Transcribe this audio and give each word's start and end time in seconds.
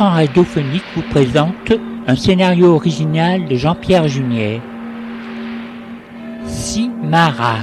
l'écran 0.00 0.14
radiophonique 0.14 0.84
vous 0.96 1.02
présente 1.10 1.72
un 2.06 2.16
scénario 2.16 2.74
original 2.74 3.46
de 3.46 3.54
Jean-Pierre 3.54 4.08
Junier. 4.08 4.62
Simara. 6.46 7.56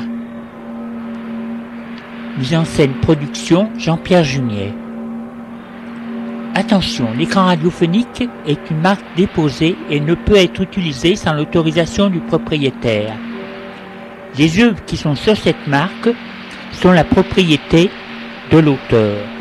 Mise 2.38 2.54
en 2.56 2.64
scène 2.64 2.94
production 3.02 3.72
Jean-Pierre 3.80 4.24
Junier. 4.24 4.72
Attention, 6.54 7.08
l'écran 7.18 7.46
radiophonique 7.46 8.30
est 8.46 8.70
une 8.70 8.82
marque 8.82 9.06
déposée 9.16 9.76
et 9.90 10.00
ne 10.00 10.14
peut 10.14 10.36
être 10.36 10.62
utilisé 10.62 11.16
sans 11.16 11.34
l'autorisation 11.34 12.08
du 12.08 12.20
propriétaire. 12.20 13.16
Les 14.38 14.62
œuvres 14.62 14.86
qui 14.86 14.96
sont 14.96 15.16
sur 15.16 15.36
cette 15.36 15.66
marque 15.66 16.10
sont 16.72 16.92
la 16.92 17.04
propriété 17.04 17.90
de 18.52 18.60
l'auteur. 18.60 19.37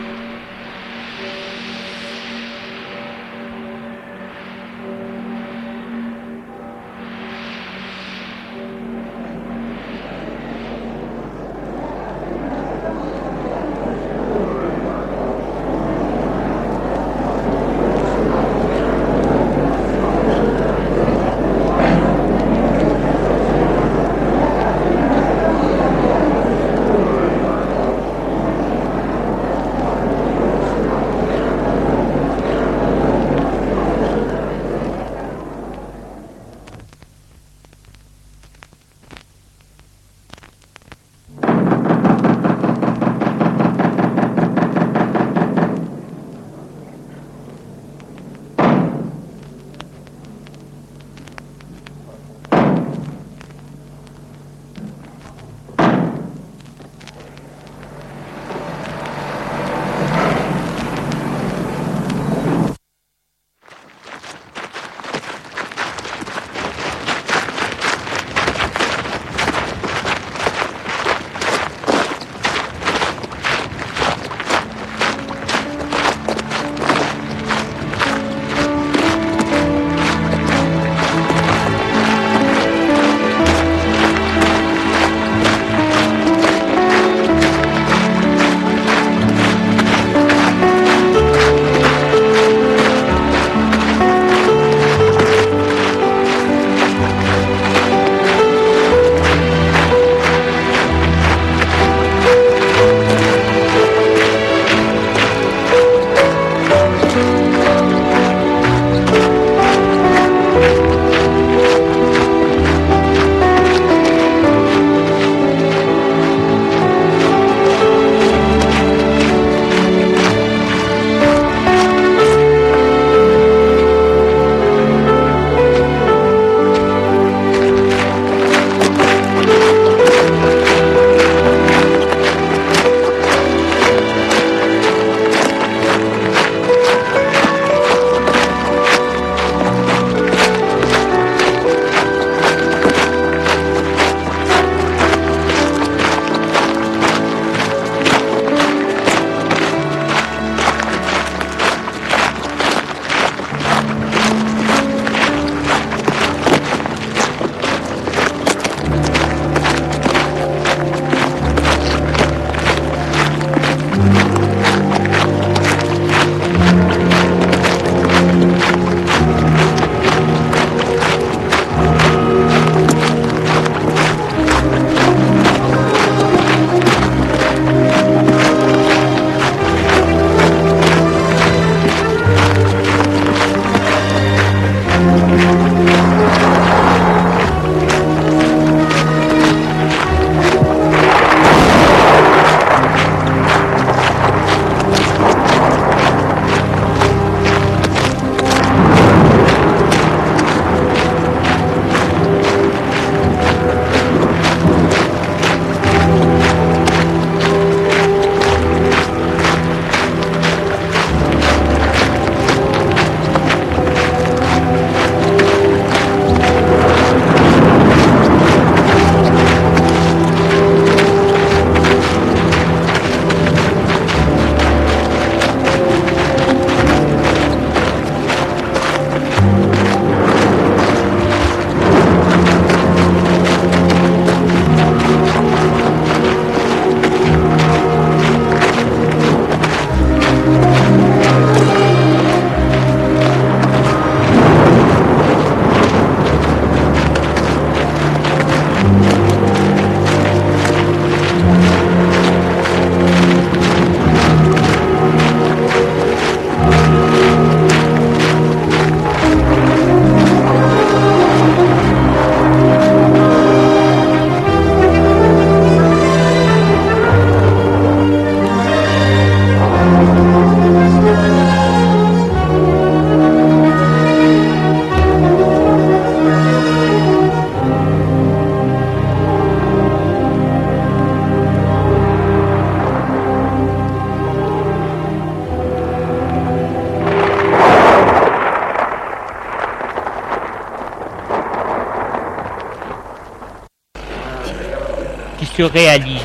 Qui 295.39 295.47
se 295.47 295.63
réalise. 295.63 296.25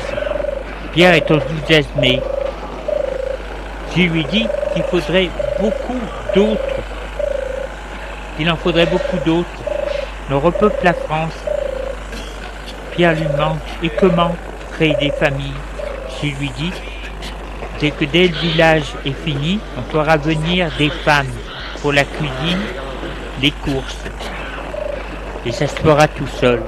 Pierre 0.92 1.14
est 1.14 1.30
enthousiasmé. 1.30 2.20
Je 3.96 4.02
lui 4.02 4.24
dis 4.24 4.46
qu'il 4.72 4.82
faudrait 4.84 5.30
beaucoup 5.60 6.00
d'autres. 6.34 6.60
Il 8.38 8.50
en 8.50 8.56
faudrait 8.56 8.86
beaucoup 8.86 9.18
d'autres. 9.24 9.48
On 10.30 10.40
repeuple 10.40 10.82
la 10.82 10.94
France. 10.94 11.34
Pierre 12.92 13.14
lui 13.14 13.26
demande 13.26 13.58
Et 13.82 13.90
comment 13.90 14.34
créer 14.72 14.94
des 14.98 15.10
familles? 15.10 15.52
Je 16.22 16.28
lui 16.28 16.50
dis 16.56 16.72
C'est 17.78 17.90
que 17.90 18.06
dès 18.06 18.28
le 18.28 18.34
village 18.36 18.94
est 19.04 19.16
fini, 19.24 19.60
on 19.76 19.82
fera 19.92 20.16
venir 20.16 20.70
des 20.78 20.88
femmes 20.88 21.26
pour 21.82 21.92
la 21.92 22.04
cuisine, 22.04 22.62
les 23.42 23.50
courses. 23.50 24.04
Et 25.44 25.52
ça 25.52 25.66
se 25.66 25.76
fera 25.76 26.08
tout 26.08 26.28
seul. 26.40 26.62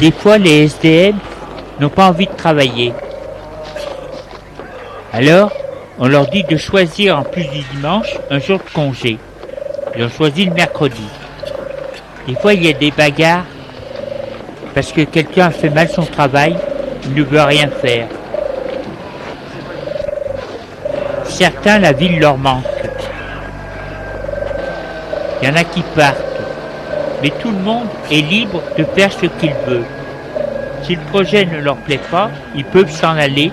Des 0.00 0.12
fois, 0.12 0.38
les 0.38 0.64
SDM 0.64 1.18
n'ont 1.78 1.90
pas 1.90 2.08
envie 2.08 2.26
de 2.26 2.32
travailler. 2.32 2.94
Alors, 5.12 5.52
on 5.98 6.08
leur 6.08 6.26
dit 6.28 6.42
de 6.42 6.56
choisir 6.56 7.18
en 7.18 7.22
plus 7.22 7.44
du 7.44 7.60
dimanche 7.74 8.16
un 8.30 8.38
jour 8.38 8.58
de 8.58 8.72
congé. 8.72 9.18
Ils 9.94 10.02
ont 10.02 10.08
choisi 10.08 10.46
le 10.46 10.54
mercredi. 10.54 11.04
Des 12.26 12.34
fois, 12.34 12.54
il 12.54 12.64
y 12.64 12.70
a 12.70 12.72
des 12.72 12.90
bagarres 12.90 13.44
parce 14.74 14.90
que 14.90 15.02
quelqu'un 15.02 15.48
a 15.48 15.50
fait 15.50 15.68
mal 15.68 15.90
son 15.90 16.06
travail, 16.06 16.56
il 17.04 17.14
ne 17.14 17.22
veut 17.22 17.42
rien 17.42 17.68
faire. 17.68 18.06
Certains, 21.24 21.78
la 21.78 21.92
ville 21.92 22.18
leur 22.18 22.38
manque. 22.38 22.64
Il 25.42 25.48
y 25.48 25.52
en 25.52 25.56
a 25.56 25.64
qui 25.64 25.82
partent 25.94 26.29
mais 27.22 27.30
tout 27.30 27.50
le 27.50 27.58
monde 27.58 27.88
est 28.10 28.22
libre 28.22 28.62
de 28.76 28.84
faire 28.84 29.12
ce 29.12 29.26
qu'il 29.26 29.54
veut. 29.66 29.84
Si 30.82 30.94
le 30.94 31.02
projet 31.10 31.44
ne 31.44 31.58
leur 31.58 31.76
plaît 31.76 32.00
pas, 32.10 32.30
ils 32.54 32.64
peuvent 32.64 32.90
s'en 32.90 33.16
aller 33.16 33.52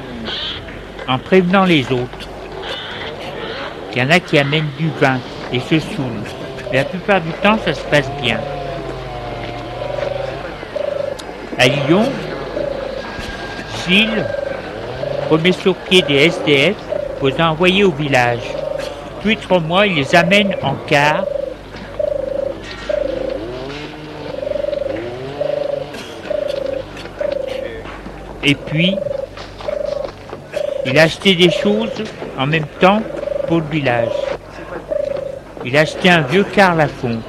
en 1.07 1.17
prévenant 1.17 1.65
les 1.65 1.91
autres. 1.91 2.27
Il 3.93 3.99
y 3.99 4.05
en 4.05 4.11
a 4.11 4.19
qui 4.19 4.37
amènent 4.37 4.69
du 4.77 4.89
vin 5.01 5.19
et 5.51 5.59
se 5.59 5.79
saoulent. 5.79 6.23
Mais 6.71 6.77
la 6.77 6.83
plupart 6.83 7.21
du 7.21 7.31
temps, 7.41 7.57
ça 7.65 7.73
se 7.73 7.81
passe 7.85 8.09
bien. 8.21 8.39
À 11.57 11.67
Lyon, 11.67 12.03
Gilles 13.87 14.25
remet 15.31 15.51
sur 15.51 15.75
pied 15.75 16.03
des 16.03 16.27
SDF 16.27 16.75
pour 17.17 17.29
les 17.29 17.41
envoyer 17.41 17.83
au 17.83 17.91
village. 17.91 18.43
Puis 19.21 19.35
trois 19.37 19.59
mois, 19.59 19.87
il 19.87 19.95
les 19.95 20.15
amène 20.15 20.55
en 20.61 20.75
car 20.85 21.23
Et 28.49 28.55
puis, 28.55 28.95
il 30.85 30.97
a 30.97 31.01
acheté 31.01 31.35
des 31.35 31.51
choses 31.51 32.01
en 32.39 32.47
même 32.47 32.65
temps 32.79 33.01
pour 33.45 33.57
le 33.57 33.65
village. 33.65 34.13
Il 35.65 35.75
a 35.75 35.81
acheté 35.81 36.09
un 36.09 36.21
vieux 36.21 36.45
car 36.45 36.73
Lafont. 36.73 37.19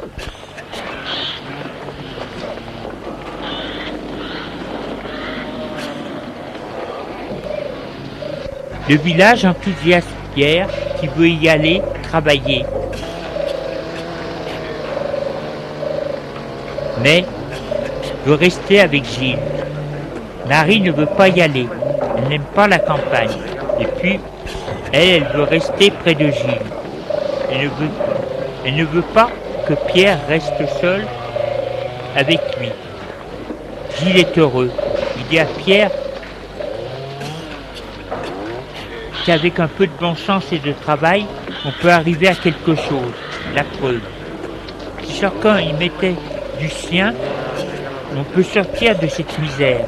Le 8.89 8.97
village 8.97 9.45
enthousiaste 9.45 10.07
Pierre 10.37 10.69
qui 11.01 11.09
veut 11.09 11.29
y 11.29 11.49
aller 11.49 11.83
travailler. 12.05 12.65
Mais 17.03 17.25
veut 18.25 18.35
rester 18.35 18.81
avec 18.81 19.05
Gilles. 19.05 19.58
Marie 20.49 20.81
ne 20.81 20.93
veut 20.93 21.07
pas 21.07 21.29
y 21.29 21.43
aller. 21.43 21.69
Elle 22.17 22.29
n'aime 22.29 22.47
pas 22.55 22.67
la 22.67 22.79
campagne. 22.79 23.37
Et 23.81 23.85
puis, 23.85 24.19
elle, 24.93 25.09
elle 25.09 25.27
veut 25.35 25.43
rester 25.43 25.91
près 25.91 26.15
de 26.15 26.31
Gilles. 26.31 26.59
Elle 27.51 28.75
ne 28.77 28.85
veut, 28.85 29.03
pas 29.03 29.31
que 29.67 29.75
Pierre 29.93 30.19
reste 30.29 30.55
seul 30.81 31.05
avec 32.17 32.41
lui. 32.59 32.71
Gilles 33.99 34.19
est 34.19 34.39
heureux. 34.39 34.71
Il 35.19 35.25
dit 35.27 35.39
à 35.39 35.45
Pierre 35.45 35.91
qu'avec 39.27 39.61
un 39.61 39.69
peu 39.69 39.87
de 39.87 39.93
bon 40.01 40.15
sens 40.15 40.45
et 40.53 40.59
de 40.59 40.73
travail, 40.73 41.27
on 41.65 41.73
peut 41.83 41.91
arriver 41.91 42.29
à 42.29 42.35
quelque 42.35 42.75
chose. 42.75 43.13
La 43.55 43.65
preuve. 43.65 44.01
Si 45.03 45.21
chacun 45.21 45.61
y 45.61 45.73
mettait 45.75 46.17
du 46.59 46.69
sien, 46.69 47.15
on 48.17 48.25
peut 48.25 48.43
sortir 48.43 48.99
de 48.99 49.07
cette 49.07 49.39
misère. 49.39 49.85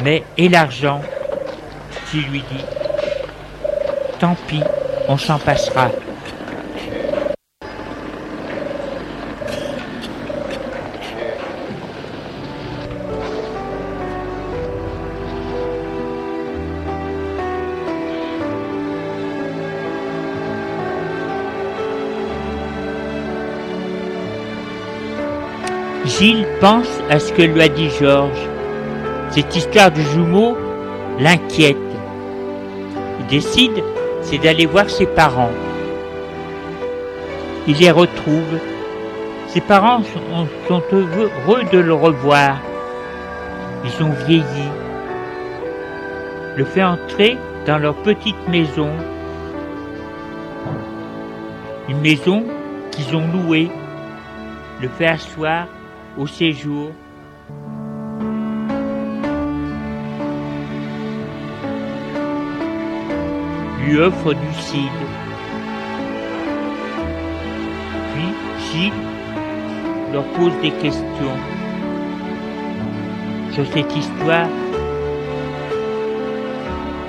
Mais 0.00 0.22
et 0.36 0.48
l'argent? 0.48 1.00
Tu 2.10 2.18
lui 2.18 2.40
dit. 2.40 2.64
Tant 4.18 4.36
pis, 4.46 4.62
on 5.08 5.16
s'en 5.16 5.38
passera. 5.38 5.90
Gilles 26.04 26.46
pense 26.60 26.86
à 27.10 27.18
ce 27.18 27.32
que 27.32 27.42
lui 27.42 27.62
a 27.62 27.68
dit 27.68 27.88
Georges 27.98 28.48
cette 29.32 29.56
histoire 29.56 29.90
du 29.90 30.02
jumeau 30.02 30.58
l'inquiète. 31.18 31.76
Il 33.20 33.26
décide, 33.28 33.82
c'est 34.20 34.36
d'aller 34.36 34.66
voir 34.66 34.90
ses 34.90 35.06
parents. 35.06 35.50
Il 37.66 37.78
les 37.78 37.90
retrouve. 37.90 38.58
Ses 39.48 39.62
parents 39.62 40.02
sont, 40.68 40.82
heureux 40.92 41.62
de 41.72 41.78
le 41.78 41.94
revoir. 41.94 42.58
Ils 43.84 44.04
ont 44.04 44.12
vieilli. 44.26 44.68
Le 46.56 46.64
fait 46.66 46.82
entrer 46.82 47.38
dans 47.66 47.78
leur 47.78 47.94
petite 48.02 48.48
maison. 48.48 48.90
Une 51.88 52.00
maison 52.00 52.44
qu'ils 52.90 53.16
ont 53.16 53.26
louée. 53.32 53.70
Le 54.82 54.88
fait 54.88 55.06
asseoir 55.06 55.68
au 56.18 56.26
séjour 56.26 56.92
offre 64.00 64.34
du 64.34 64.54
cidre. 64.54 65.06
Puis 68.14 68.28
Gilles 68.72 68.92
leur 70.12 70.24
pose 70.32 70.52
des 70.60 70.70
questions 70.72 71.36
sur 73.52 73.66
cette 73.66 73.96
histoire 73.96 74.48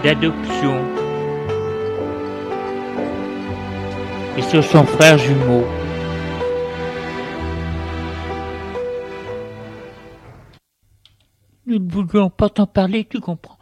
d'adoption 0.03 0.77
et 4.37 4.41
sur 4.41 4.63
son 4.63 4.83
frère 4.83 5.17
jumeau. 5.17 5.63
Nous 11.65 11.79
ne 11.79 11.89
voulions 11.89 12.29
pas 12.29 12.49
t'en 12.49 12.67
parler, 12.67 13.05
tu 13.05 13.19
comprends, 13.19 13.57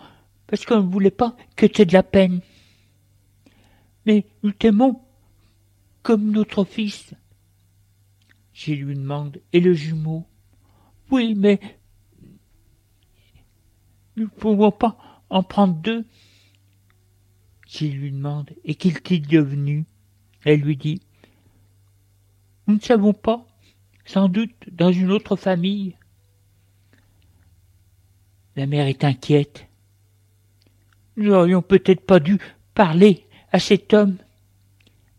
parce 0.48 0.66
qu'on 0.66 0.78
ne 0.78 0.90
voulait 0.92 1.12
pas 1.12 1.36
que 1.56 1.68
tu 1.68 1.82
aies 1.82 1.86
de 1.86 1.94
la 1.94 2.04
peine. 2.04 2.42
Mais 4.05 4.25
nous 4.43 4.51
t'aimons 4.51 5.01
comme 6.01 6.31
notre 6.31 6.63
fils. 6.63 7.13
Je 8.53 8.74
lui 8.74 8.96
demande, 8.96 9.41
et 9.53 9.60
le 9.60 9.74
jumeau? 9.74 10.25
Oui, 11.10 11.36
mais 11.36 11.60
nous 14.15 14.24
ne 14.25 14.29
pouvons 14.29 14.72
pas 14.72 14.98
en 15.29 15.43
prendre 15.43 15.75
deux. 15.75 16.05
S'il 17.67 17.98
lui 17.98 18.12
demande 18.12 18.51
Et 18.65 18.75
qu'est-il 18.75 19.25
devenu? 19.25 19.86
Elle 20.43 20.62
lui 20.62 20.75
dit 20.75 21.01
Nous 22.67 22.75
ne 22.75 22.79
savons 22.81 23.13
pas, 23.13 23.48
sans 24.05 24.27
doute 24.27 24.51
dans 24.72 24.91
une 24.91 25.12
autre 25.12 25.36
famille. 25.36 25.96
La 28.55 28.65
mère 28.65 28.88
est 28.88 29.03
inquiète. 29.03 29.67
Nous 31.15 31.25
n'aurions 31.25 31.62
peut-être 31.62 32.05
pas 32.05 32.20
dû 32.20 32.38
parler 32.74 33.25
à 33.51 33.60
cet 33.60 33.93
homme, 33.93 34.17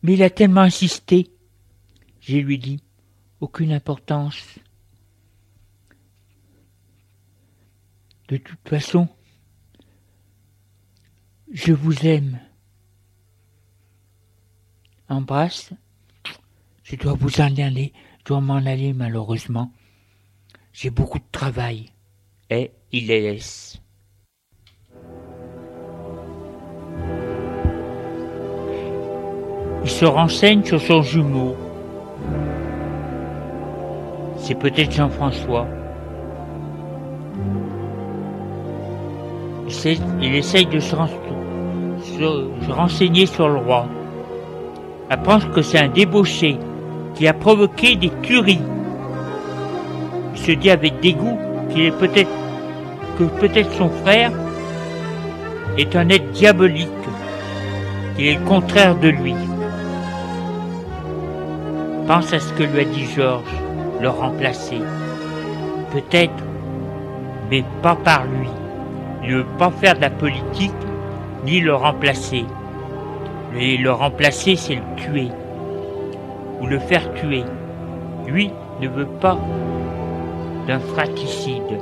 mais 0.03 0.15
il 0.15 0.23
a 0.23 0.31
tellement 0.31 0.63
insisté. 0.63 1.31
Je 2.21 2.37
lui 2.37 2.59
dis 2.59 2.81
Aucune 3.41 3.73
importance. 3.73 4.39
De 8.29 8.37
toute 8.37 8.69
façon, 8.69 9.09
je 11.53 11.73
vous 11.73 12.07
aime. 12.07 12.39
Embrasse. 15.09 15.73
Je 16.85 16.95
dois 16.95 17.15
vous 17.15 17.41
en 17.41 17.57
aller, 17.59 17.93
je 18.21 18.25
dois 18.27 18.41
m'en 18.41 18.65
aller 18.65 18.93
malheureusement. 18.93 19.73
J'ai 20.73 20.91
beaucoup 20.91 21.19
de 21.19 21.31
travail. 21.33 21.91
Et 22.49 22.71
il 22.93 23.09
les 23.09 23.21
laisse. 23.23 23.82
Il 29.85 29.91
se 29.91 30.05
renseigne 30.05 30.63
sur 30.65 30.81
son 30.81 31.03
jumeau. 31.03 31.57
C'est 34.37 34.55
peut-être 34.55 34.93
Jean-François. 34.93 35.67
Il 40.21 40.35
essaye 40.35 40.67
de 40.67 40.79
se, 40.79 40.95
renseigner 42.71 43.27
sur 43.27 43.49
le 43.49 43.57
roi. 43.57 43.87
Apprend 45.11 45.41
que 45.41 45.63
c'est 45.63 45.79
un 45.79 45.89
débauché 45.89 46.57
qui 47.15 47.27
a 47.27 47.33
provoqué 47.33 47.97
des 47.97 48.11
tueries. 48.23 48.61
Il 50.35 50.41
se 50.41 50.53
dit 50.53 50.71
avec 50.71 51.01
dégoût 51.01 51.39
qu'il 51.71 51.83
est 51.83 51.99
peut-être 51.99 52.31
que 53.19 53.25
peut-être 53.25 53.73
son 53.73 53.89
frère 53.89 54.33
est 55.79 55.97
un 55.97 56.09
être 56.09 56.31
diabolique, 56.33 56.89
qu'il 58.17 58.27
est 58.27 58.39
le 58.39 58.47
contraire 58.47 58.97
de 58.97 59.09
lui. 59.09 59.35
Pense 62.07 62.33
à 62.33 62.41
ce 62.41 62.53
que 62.55 62.65
lui 62.65 62.81
a 62.81 62.85
dit 62.85 63.05
Georges, 63.05 63.55
le 64.01 64.09
remplacer. 64.09 64.81
Peut-être, 65.93 66.43
mais 67.49 67.63
pas 67.81 67.95
par 67.95 68.25
lui. 68.25 68.49
Il 69.23 69.31
ne 69.31 69.37
veut 69.39 69.47
pas 69.57 69.71
faire 69.71 69.95
de 69.95 70.01
la 70.01 70.11
politique, 70.11 70.73
ni 71.45 71.61
le 71.61 71.75
remplacer. 71.75 72.45
Mais 73.55 73.77
le 73.77 73.93
remplacer, 73.93 74.57
c'est 74.57 74.75
le 74.75 74.97
tuer, 74.97 75.29
ou 76.61 76.67
le 76.67 76.81
faire 76.81 77.13
tuer. 77.15 77.45
Lui 78.27 78.51
ne 78.81 78.89
veut 78.89 79.07
pas 79.21 79.39
d'un 80.67 80.81
fratricide. 80.81 81.79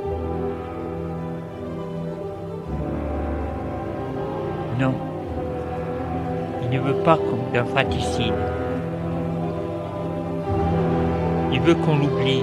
Non, 4.79 4.93
il 6.63 6.79
ne 6.79 6.81
veut 6.83 7.03
pas 7.03 7.19
d'un 7.55 7.65
fratricide. 7.65 8.35
Il 11.53 11.61
veut 11.61 11.75
qu'on 11.75 11.99
l'oublie. 11.99 12.43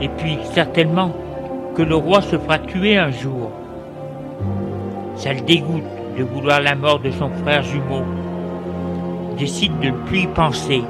Et 0.00 0.08
puis 0.08 0.38
certainement 0.52 1.12
que 1.74 1.82
le 1.82 1.96
roi 1.96 2.20
se 2.20 2.38
fera 2.38 2.58
tuer 2.58 2.96
un 2.96 3.10
jour. 3.10 3.50
Ça 5.16 5.32
le 5.32 5.40
dégoûte 5.40 5.82
de 6.18 6.22
vouloir 6.24 6.60
la 6.60 6.74
mort 6.74 7.00
de 7.00 7.10
son 7.10 7.30
frère 7.42 7.62
jumeau. 7.62 8.02
Il 9.32 9.36
décide 9.36 9.78
de 9.80 9.88
ne 9.88 9.96
plus 10.06 10.20
y 10.20 10.26
penser. 10.26 10.82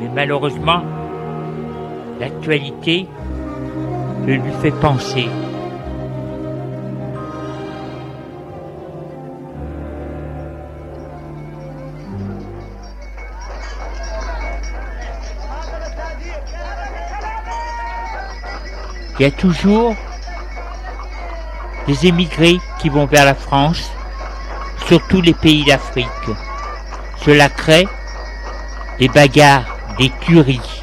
Mais 0.00 0.08
malheureusement, 0.14 0.82
l'actualité 2.18 3.06
le 4.26 4.34
lui 4.34 4.52
fait 4.62 4.70
penser. 4.80 5.26
Il 19.20 19.24
y 19.24 19.26
a 19.26 19.32
toujours 19.32 19.94
des 21.86 22.06
émigrés 22.06 22.58
qui 22.80 22.88
vont 22.88 23.04
vers 23.04 23.26
la 23.26 23.34
France, 23.34 23.90
surtout 24.86 25.20
les 25.20 25.34
pays 25.34 25.62
d'Afrique. 25.62 26.06
Cela 27.22 27.50
crée 27.50 27.86
des 28.98 29.08
bagarres, 29.08 29.76
des 29.98 30.10
tueries. 30.22 30.79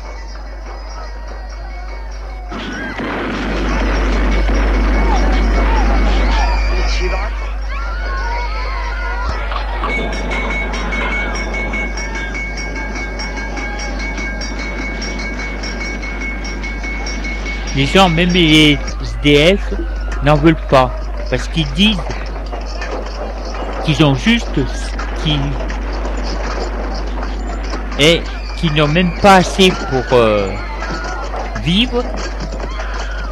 Les 17.78 17.86
gens, 17.86 18.10
même 18.10 18.30
les 18.30 18.80
SDF, 19.04 19.62
n'en 20.24 20.34
veulent 20.34 20.56
pas. 20.68 20.92
Parce 21.30 21.48
qu'ils 21.48 21.72
disent 21.74 22.02
qu'ils 23.86 24.04
ont 24.04 24.16
juste 24.16 24.56
ce 24.56 25.24
qui 25.24 25.38
et 28.00 28.22
qu'ils 28.58 28.74
n'ont 28.74 28.88
même 28.88 29.16
pas 29.22 29.36
assez 29.36 29.70
pour 29.70 30.04
euh, 30.14 30.50
vivre 31.64 32.04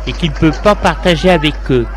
et 0.05 0.13
qu'ils 0.13 0.29
ne 0.29 0.35
peuvent 0.35 0.61
pas 0.61 0.75
partager 0.75 1.31
avec 1.31 1.55
eux. 1.71 1.87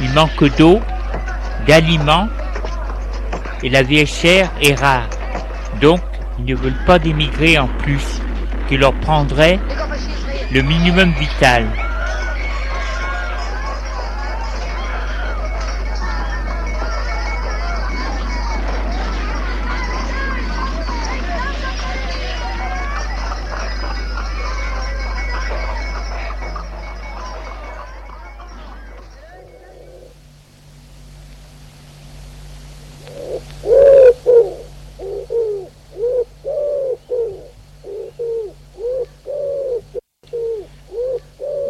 Il 0.00 0.12
manque 0.12 0.56
d'eau, 0.56 0.78
d'aliments 1.66 2.28
et 3.64 3.68
la 3.68 3.82
vie 3.82 4.06
chère 4.06 4.48
est 4.62 4.78
rare. 4.78 5.08
Donc, 5.80 6.00
ils 6.46 6.54
ne 6.54 6.58
veulent 6.58 6.84
pas 6.86 6.98
d'émigrer 6.98 7.58
en 7.58 7.68
plus, 7.68 8.20
qui 8.68 8.76
leur 8.76 8.92
prendrait 8.94 9.58
le 10.52 10.62
minimum 10.62 11.12
vital. 11.18 11.64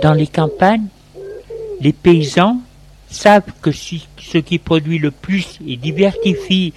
Dans 0.03 0.15
les 0.15 0.27
campagnes, 0.27 0.87
les 1.81 1.93
paysans 1.93 2.57
savent 3.11 3.53
que 3.61 3.71
ce 3.71 4.39
qui 4.39 4.59
produit 4.59 4.99
le 4.99 5.11
plus 5.11 5.59
et 5.67 5.77
diversifie 5.77 6.73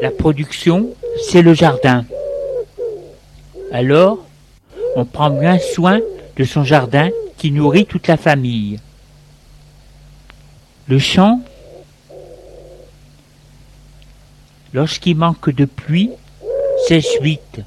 la 0.00 0.10
production, 0.10 0.90
c'est 1.28 1.42
le 1.42 1.52
jardin. 1.52 2.06
Alors, 3.70 4.24
on 4.96 5.04
prend 5.04 5.28
bien 5.28 5.58
soin 5.58 6.00
de 6.36 6.44
son 6.44 6.64
jardin 6.64 7.10
qui 7.36 7.50
nourrit 7.50 7.84
toute 7.84 8.06
la 8.08 8.16
famille. 8.16 8.78
Le 10.88 10.98
champ, 10.98 11.40
lorsqu'il 14.72 15.16
manque 15.16 15.50
de 15.50 15.66
pluie, 15.66 16.10
sèche 16.88 17.20
vite, 17.20 17.60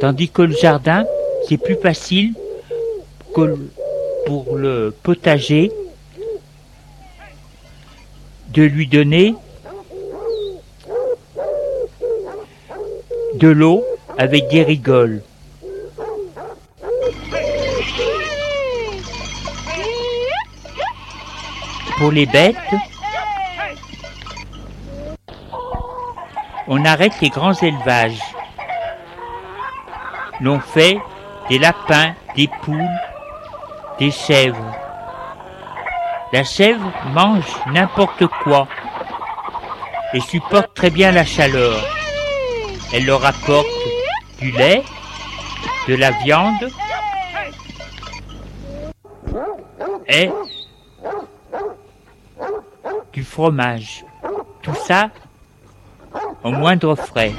tandis 0.00 0.28
que 0.28 0.42
le 0.42 0.54
jardin, 0.54 1.04
c'est 1.48 1.58
plus 1.58 1.76
facile 1.76 2.34
pour 3.34 4.56
le 4.56 4.94
potager 5.02 5.72
de 8.48 8.62
lui 8.62 8.86
donner 8.86 9.34
de 13.34 13.48
l'eau 13.48 13.84
avec 14.16 14.48
des 14.48 14.62
rigoles. 14.62 15.22
Pour 21.98 22.12
les 22.12 22.26
bêtes, 22.26 22.56
on 26.68 26.84
arrête 26.84 27.20
les 27.20 27.30
grands 27.30 27.54
élevages. 27.54 28.20
L'on 30.40 30.60
fait 30.60 30.98
des 31.48 31.58
lapins, 31.58 32.14
des 32.36 32.48
poules, 32.62 32.88
des 33.98 34.10
chèvres. 34.10 34.74
La 36.32 36.44
chèvre 36.44 36.92
mange 37.12 37.46
n'importe 37.72 38.26
quoi 38.42 38.66
et 40.12 40.20
supporte 40.20 40.74
très 40.74 40.90
bien 40.90 41.12
la 41.12 41.24
chaleur. 41.24 41.76
Elle 42.92 43.06
leur 43.06 43.24
apporte 43.24 43.66
du 44.40 44.50
lait, 44.52 44.82
de 45.88 45.94
la 45.94 46.10
viande 46.10 46.70
et 50.08 50.30
du 53.12 53.22
fromage. 53.22 54.04
Tout 54.62 54.74
ça 54.86 55.10
au 56.42 56.50
moindre 56.50 56.94
frais. 56.94 57.32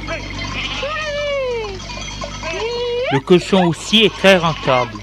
Le 3.11 3.19
cochon 3.19 3.67
aussi 3.67 4.03
est 4.03 4.13
très 4.13 4.37
rentable. 4.37 4.97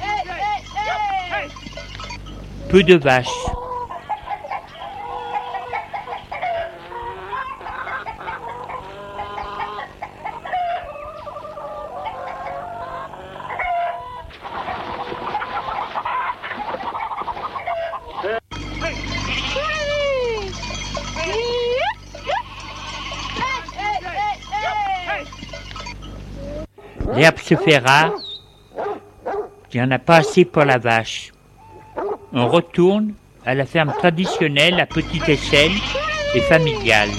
Peu 2.73 2.83
de 2.83 2.95
vaches. 2.95 3.29
L'herbe 27.15 27.37
se 27.37 27.55
fait 27.55 27.77
rare, 27.77 28.13
il 29.75 29.77
n'y 29.77 29.83
en 29.83 29.91
a 29.91 29.99
pas 29.99 30.17
assez 30.17 30.47
pour 30.47 30.65
la 30.65 30.79
vache. 30.79 31.33
On 32.35 32.49
retourne 32.49 33.15
à 33.45 33.55
la 33.55 33.67
ferme 33.67 33.93
traditionnelle 33.93 34.81
à 34.81 34.87
petite 34.87 35.29
échelle 35.29 35.73
et 36.35 36.41
familiale. 36.41 37.11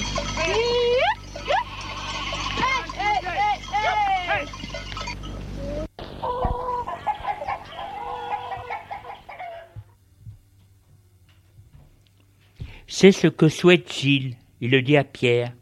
C'est 12.88 13.12
ce 13.12 13.28
que 13.28 13.48
souhaite 13.48 13.92
Gilles, 13.92 14.36
il 14.60 14.70
le 14.70 14.82
dit 14.82 14.96
à 14.96 15.04
Pierre. 15.04 15.52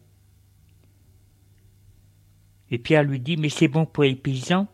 Et 2.71 2.79
Pierre 2.79 3.03
lui 3.03 3.21
dit, 3.21 3.37
mais 3.37 3.51
c'est 3.51 3.69
bon 3.69 3.85
pour 3.85 4.05
les 4.05 4.15
paysans 4.15 4.67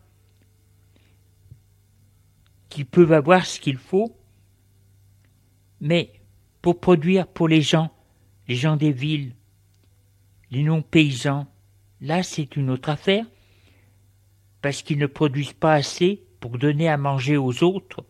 qu'ils 2.69 2.87
peuvent 2.87 3.13
avoir 3.13 3.45
ce 3.45 3.59
qu'il 3.59 3.77
faut, 3.77 4.18
mais 5.81 6.13
pour 6.63 6.81
produire 6.81 7.27
pour 7.27 7.49
les 7.49 7.63
gens, 7.63 7.91
les 8.49 8.57
gens 8.57 8.77
des 8.77 8.93
villes, 8.93 9.35
les 10.51 10.63
non-paysans, 10.63 11.47
là 12.01 12.23
c'est 12.23 12.57
une 12.57 12.71
autre 12.71 12.89
affaire, 12.89 13.25
parce 14.63 14.83
qu'ils 14.83 14.99
ne 14.99 15.07
produisent 15.07 15.53
pas 15.53 15.75
assez 15.75 16.23
pour 16.41 16.59
donner 16.59 16.89
à 16.89 16.97
manger 16.97 17.37
aux 17.37 17.63
autres 17.63 18.05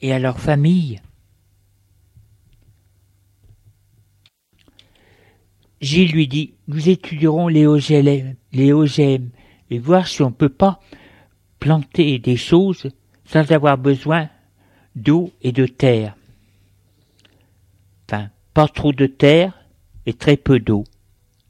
et 0.00 0.12
à 0.12 0.18
leur 0.18 0.40
famille. 0.40 1.00
Gilles 5.80 6.12
lui 6.12 6.26
dit 6.26 6.54
Nous 6.68 6.88
étudierons 6.88 7.48
les 7.48 7.66
OGM, 7.66 8.34
les 8.52 8.72
OGM 8.72 9.28
et 9.70 9.78
voir 9.78 10.06
si 10.06 10.22
on 10.22 10.30
ne 10.30 10.34
peut 10.34 10.48
pas 10.48 10.80
planter 11.60 12.18
des 12.18 12.36
choses 12.36 12.88
sans 13.24 13.50
avoir 13.52 13.76
besoin 13.76 14.28
d'eau 14.94 15.32
et 15.42 15.52
de 15.52 15.66
terre. 15.66 16.15
Pas 18.56 18.68
trop 18.68 18.94
de 18.94 19.04
terre 19.04 19.52
et 20.06 20.14
très 20.14 20.38
peu 20.38 20.60
d'eau. 20.60 20.84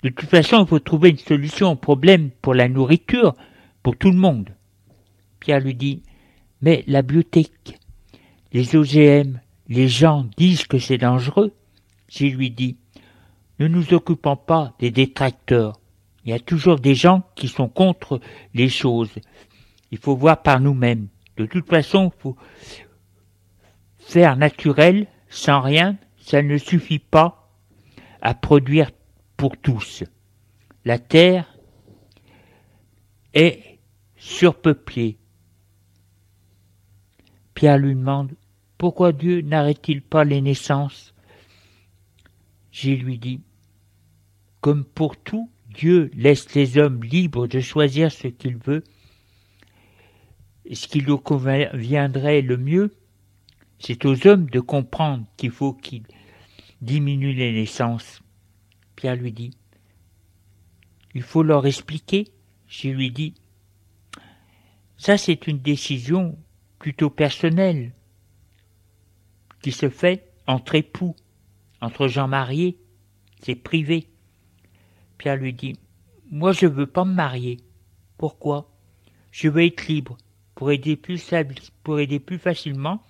De 0.03 0.09
toute 0.09 0.29
façon, 0.29 0.63
il 0.63 0.67
faut 0.67 0.81
trouver 0.81 1.11
une 1.11 1.19
solution 1.19 1.71
au 1.71 1.77
problème 1.77 2.33
pour 2.43 2.53
la 2.53 2.69
nourriture 2.69 3.37
pour 3.85 3.97
tout 3.97 4.11
le 4.11 4.17
monde. 4.17 4.51
Pierre 5.39 5.61
lui 5.61 5.77
dit 5.77 6.03
Mais 6.63 6.83
la 6.89 7.03
biotech, 7.03 7.79
les 8.53 8.75
OGM, 8.75 9.39
les 9.69 9.87
gens 9.87 10.27
disent 10.37 10.67
que 10.67 10.81
c'est 10.81 10.99
dangereux. 10.99 11.53
Gilles 12.09 12.35
lui 12.35 12.51
dit 12.51 12.77
ne 13.61 13.69
nous 13.69 13.95
occupons 13.95 14.35
pas 14.35 14.75
des 14.81 14.91
détracteurs. 14.91 15.79
Il 16.25 16.31
y 16.31 16.35
a 16.35 16.41
toujours 16.41 16.81
des 16.81 16.97
gens 16.97 17.23
qui 17.37 17.47
sont 17.47 17.69
contre 17.69 18.21
les 18.53 18.69
choses. 18.69 19.15
Il 19.93 19.99
faut 19.99 20.17
voir 20.17 20.43
par 20.43 20.59
nous-mêmes. 20.59 21.07
De 21.37 21.47
toute 21.47 21.69
façon, 21.69 22.11
il 22.13 22.21
faut 22.21 22.37
faire 24.01 24.37
naturel, 24.37 25.07
sans 25.29 25.61
rien, 25.61 25.97
ça 26.27 26.43
ne 26.43 26.59
suffit 26.59 26.99
pas 26.99 27.49
à 28.21 28.35
produire 28.35 28.91
pour 29.37 29.57
tous. 29.57 30.03
La 30.85 30.99
terre 30.99 31.57
est 33.33 33.79
surpeuplée. 34.17 35.19
Pierre 37.55 37.79
lui 37.79 37.95
demande 37.95 38.35
pourquoi 38.77 39.13
Dieu 39.13 39.41
n'arrête-t-il 39.41 40.03
pas 40.03 40.25
les 40.25 40.41
naissances? 40.41 41.15
Gilles 42.73 43.05
lui 43.05 43.19
dit 43.19 43.41
comme 44.61 44.85
pour 44.85 45.17
tout, 45.17 45.49
Dieu 45.69 46.11
laisse 46.13 46.53
les 46.57 46.77
hommes 46.77 47.05
libres 47.05 47.47
de 47.47 47.61
choisir 47.61 48.11
ce 48.11 48.27
qu'il 48.27 48.57
veut, 48.57 48.83
ce 50.73 50.89
qui 50.89 51.03
lui 51.03 51.17
conviendrait 51.23 52.43
le 52.43 52.57
mieux, 52.57 52.93
c'est 53.79 54.05
aux 54.05 54.27
hommes 54.27 54.49
de 54.51 54.61
comprendre 54.61 55.27
qu'il 55.37 55.51
faut 55.51 55.73
qu'ils 55.73 56.05
diminuent 56.81 57.35
les 57.35 57.53
naissances. 57.53 58.23
Pierre 58.95 59.17
lui 59.17 59.33
dit, 59.33 59.51
il 61.15 61.23
faut 61.23 61.43
leur 61.43 61.67
expliquer. 61.67 62.29
Je 62.67 62.89
lui 62.89 63.11
dis, 63.11 63.35
ça 64.97 65.17
c'est 65.17 65.47
une 65.47 65.59
décision 65.59 66.39
plutôt 66.79 67.11
personnelle 67.11 67.93
qui 69.63 69.73
se 69.73 69.89
fait 69.89 70.33
entre 70.47 70.75
époux, 70.75 71.17
entre 71.81 72.09
gens 72.09 72.29
mariés, 72.29 72.79
c'est 73.43 73.55
privé. 73.55 74.09
Pierre 75.19 75.37
lui 75.37 75.53
dit 75.53 75.75
Moi, 76.31 76.53
je 76.53 76.67
veux 76.67 76.87
pas 76.87 77.05
me 77.05 77.15
marier. 77.15 77.59
Pourquoi? 78.19 78.71
Je 79.31 79.49
veux 79.49 79.65
être 79.65 79.87
libre, 79.87 80.17
pour 80.55 80.71
aider 80.71 80.97
plus, 80.97 81.33
pour 81.83 82.01
aider 82.01 82.21
plus 82.21 82.39
facilement, 82.39 83.03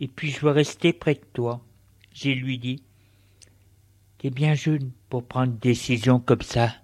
et 0.00 0.08
puis 0.08 0.30
je 0.30 0.40
veux 0.40 0.50
rester 0.50 0.92
près 0.92 1.14
de 1.14 1.24
toi. 1.32 1.64
J'ai 2.12 2.34
lui 2.34 2.58
dit 2.58 2.82
T'es 4.18 4.30
bien 4.30 4.54
jeune 4.54 4.90
pour 5.08 5.24
prendre 5.24 5.52
une 5.52 5.58
décision 5.58 6.20
comme 6.20 6.42
ça. 6.42 6.74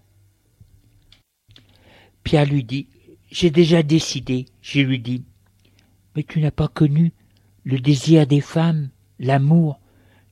Pierre 2.24 2.46
lui 2.46 2.64
dit 2.64 2.86
J'ai 3.30 3.50
déjà 3.50 3.82
décidé. 3.82 4.46
Je 4.60 4.80
lui 4.80 4.98
dit 4.98 5.24
Mais 6.14 6.22
tu 6.22 6.40
n'as 6.40 6.50
pas 6.50 6.68
connu 6.68 7.12
le 7.64 7.78
désir 7.78 8.26
des 8.26 8.40
femmes, 8.40 8.90
l'amour. 9.18 9.80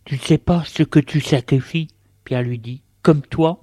Tu 0.04 0.16
ne 0.16 0.20
sais 0.20 0.38
pas 0.38 0.64
ce 0.64 0.82
que 0.82 1.00
tu 1.00 1.20
sacrifies. 1.20 1.88
Pierre 2.24 2.42
lui 2.42 2.58
dit 2.58 2.82
Comme 3.02 3.22
toi, 3.22 3.62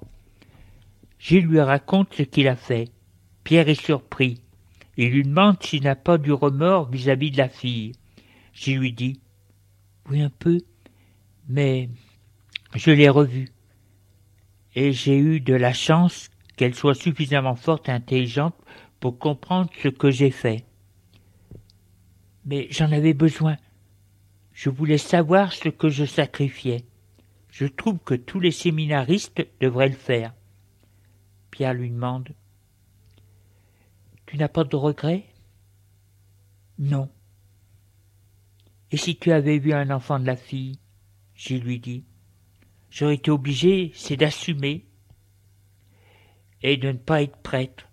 Gilles 1.20 1.46
lui 1.46 1.60
raconte 1.60 2.14
ce 2.14 2.24
qu'il 2.24 2.48
a 2.48 2.56
fait. 2.56 2.90
Pierre 3.44 3.70
est 3.70 3.82
surpris. 3.82 4.42
Il 4.98 5.10
lui 5.10 5.24
demande 5.24 5.62
s'il 5.62 5.84
n'a 5.84 5.96
pas 5.96 6.18
du 6.18 6.32
remords 6.32 6.90
vis-à-vis 6.90 7.32
de 7.32 7.38
la 7.38 7.50
fille. 7.50 7.94
Gilles 8.58 8.80
lui 8.80 8.92
dit 8.92 9.22
Oui, 10.10 10.22
un 10.22 10.32
peu, 10.32 10.60
mais 11.48 11.90
je 12.74 12.90
l'ai 12.90 13.08
revue. 13.08 13.50
Et 14.74 14.92
j'ai 14.92 15.18
eu 15.18 15.40
de 15.40 15.54
la 15.54 15.74
chance 15.74 16.30
qu'elle 16.56 16.74
soit 16.74 16.96
suffisamment 16.96 17.56
forte 17.56 17.88
et 17.88 17.92
intelligente 17.92 18.56
pour 19.00 19.20
comprendre 19.20 19.70
ce 19.82 19.90
que 19.90 20.10
j'ai 20.10 20.32
fait. 20.32 20.66
Mais 22.46 22.68
j'en 22.72 22.92
avais 22.92 23.14
besoin. 23.14 23.58
Je 24.54 24.72
voulais 24.72 24.98
savoir 24.98 25.54
ce 25.54 25.70
que 25.70 25.90
je 25.90 26.06
sacrifiais. 26.06 26.84
Je 27.52 27.68
trouve 27.68 28.00
que 28.00 28.16
tous 28.16 28.40
les 28.40 28.52
séminaristes 28.52 29.46
devraient 29.62 29.90
le 29.90 29.96
faire. 29.96 30.34
Pierre 31.52 31.76
lui 31.76 31.92
demande 31.92 32.30
Tu 34.26 34.38
n'as 34.38 34.48
pas 34.48 34.64
de 34.64 34.76
regrets 34.76 35.26
Non. 36.80 37.10
Et 38.92 38.98
si 38.98 39.18
tu 39.18 39.32
avais 39.32 39.60
vu 39.60 39.74
un 39.74 39.90
enfant 39.90 40.20
de 40.20 40.26
la 40.26 40.36
fille? 40.36 40.80
Je 41.34 41.56
lui 41.56 41.80
dis 41.80 42.06
J'aurais 42.90 43.16
été 43.16 43.32
obligé, 43.32 43.92
c'est 43.94 44.18
d'assumer 44.18 44.86
et 46.64 46.78
de 46.78 46.92
ne 46.92 46.98
pas 46.98 47.22
être 47.22 47.38
prêtre. 47.38 47.90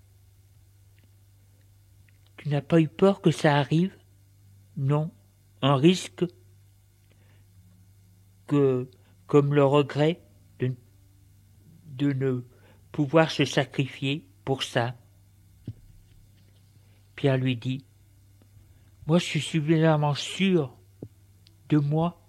Tu 2.37 2.49
n'as 2.49 2.63
pas 2.63 2.81
eu 2.81 2.89
peur 2.89 3.21
que 3.21 3.31
ça 3.31 3.57
arrive? 3.57 3.97
Non. 4.77 5.11
Un 5.63 5.77
risque 5.77 6.25
que, 8.47 8.89
comme 9.27 9.55
le 9.55 9.65
regret 9.65 10.21
de, 10.59 10.75
de 11.87 12.13
ne 12.13 12.45
pouvoir 12.93 13.31
se 13.31 13.45
sacrifier 13.45 14.27
pour 14.45 14.63
ça? 14.63 14.95
Pierre 17.17 17.39
lui 17.39 17.57
dit 17.57 17.85
Moi, 19.07 19.19
je 19.19 19.25
suis 19.25 19.41
suffisamment 19.41 20.15
sûr 20.15 20.77
de 21.69 21.79
moi 21.79 22.21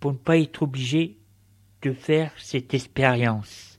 pour 0.00 0.12
ne 0.12 0.18
pas 0.18 0.38
être 0.38 0.62
obligé 0.62 1.18
de 1.82 1.92
faire 1.92 2.32
cette 2.38 2.74
expérience. 2.74 3.78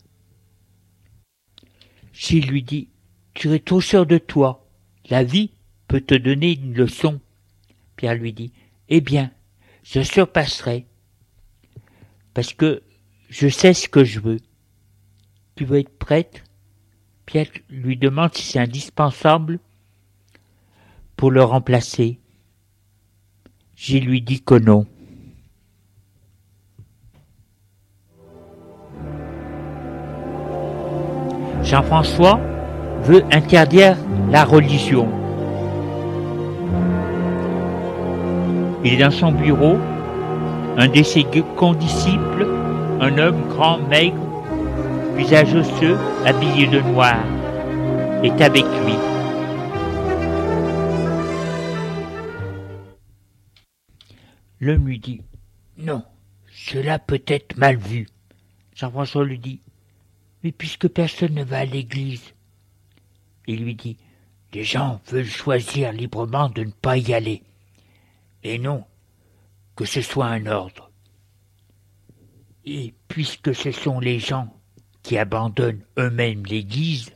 Gilles 2.13 2.47
lui 2.47 2.63
dit, 2.63 2.89
tu 3.34 3.51
es 3.53 3.60
trop 3.60 3.82
sûr 3.82 4.06
de 4.06 4.17
toi. 4.17 4.67
La 5.10 5.23
vie 5.23 5.51
peut 5.88 6.01
te 6.01 6.15
donner 6.15 6.53
une 6.53 6.73
leçon. 6.73 7.19
Pierre 7.95 8.15
lui 8.15 8.34
dit, 8.34 8.53
eh 8.89 9.01
bien, 9.01 9.32
je 9.84 10.01
surpasserai. 10.01 10.86
Parce 12.34 12.53
que 12.53 12.84
je 13.29 13.47
sais 13.47 13.73
ce 13.73 13.89
que 13.89 14.03
je 14.03 14.19
veux. 14.19 14.39
Tu 15.56 15.65
veux 15.65 15.79
être 15.79 15.97
prêtre 15.97 16.43
Pierre 17.25 17.47
lui 17.69 17.97
demande 17.97 18.34
si 18.34 18.43
c'est 18.43 18.60
indispensable 18.60 19.60
pour 21.15 21.32
le 21.32 21.43
remplacer. 21.43 22.19
Gilles 23.86 24.06
lui 24.06 24.22
dit 24.22 24.39
que 24.39 24.56
non. 24.56 24.86
Jean-François 31.63 32.39
veut 33.02 33.24
interdire 33.34 33.98
la 34.32 34.46
religion. 34.46 35.10
Il 38.86 38.93
est 38.93 38.98
dans 39.04 39.12
son 39.12 39.34
bureau, 39.34 39.76
un 40.78 40.88
de 40.88 41.04
ses 41.04 41.26
condisciples, 41.58 42.48
un 43.02 43.17
homme 43.17 43.50
grand, 43.50 43.80
maigre, 43.89 44.15
visage 45.17 45.54
osseux, 45.54 45.98
habillé 46.26 46.67
de 46.67 46.80
noir, 46.80 47.17
est 48.24 48.41
avec 48.41 48.63
lui. 48.86 48.96
L'homme 54.63 54.88
lui 54.88 54.99
dit 54.99 55.21
Non, 55.78 56.06
cela 56.49 56.97
peut 56.97 57.23
être 57.28 57.58
mal 57.58 57.76
vu. 57.76 58.08
Jean-François 58.73 59.26
lui 59.26 59.38
dit 59.38 59.60
Mais 60.41 60.54
puisque 60.54 60.88
personne 60.88 61.34
ne 61.34 61.43
va 61.43 61.60
à 61.60 61.65
l'église, 61.65 62.34
il 63.45 63.65
lui 63.65 63.76
dit 63.76 63.97
Les 64.54 64.63
gens 64.63 65.02
veulent 65.08 65.26
choisir 65.26 65.91
librement 65.91 66.47
de 66.47 66.63
ne 66.63 66.71
pas 66.71 66.95
y 66.95 67.13
aller, 67.13 67.43
et 68.43 68.58
non 68.58 68.86
que 69.76 69.84
ce 69.84 70.02
soit 70.02 70.28
un 70.28 70.45
ordre. 70.45 70.89
Et 72.63 72.93
puisque 73.10 73.54
ce 73.54 73.71
sont 73.71 73.99
les 73.99 74.19
gens 74.19 74.47
qui 75.02 75.17
abandonnent 75.17 75.84
eux-mêmes 75.99 76.45
l'Église, 76.45 77.12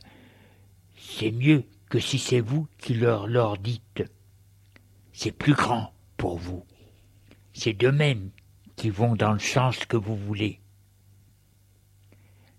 c'est 0.98 1.30
mieux 1.32 1.64
que 1.88 1.98
si 1.98 2.18
c'est 2.18 2.40
vous 2.40 2.68
qui 2.76 2.92
leur 2.92 3.26
leur 3.26 3.56
dites. 3.56 4.04
C'est 5.14 5.32
plus 5.32 5.54
grand 5.54 5.94
pour 6.18 6.36
vous. 6.36 6.67
C'est 7.52 7.72
d'eux-mêmes 7.72 8.30
qui 8.76 8.90
vont 8.90 9.16
dans 9.16 9.32
le 9.32 9.38
sens 9.38 9.84
que 9.86 9.96
vous 9.96 10.16
voulez. 10.16 10.60